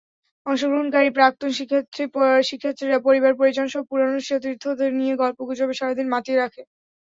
[0.45, 1.49] অংশগ্রহণকারী প্রাক্তন
[2.43, 6.61] শিক্ষার্থীরা পরিবার–পরিজনসহ পুরোনো সতীর্থদের নিয়ে গল্পগুজবে সারা দিন মাতিয়ে রাখে।